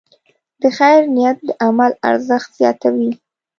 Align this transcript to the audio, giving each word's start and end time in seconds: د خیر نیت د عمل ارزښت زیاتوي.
د 0.61 0.63
خیر 0.77 1.01
نیت 1.15 1.37
د 1.47 1.49
عمل 1.65 1.91
ارزښت 2.09 2.49
زیاتوي. 2.59 3.11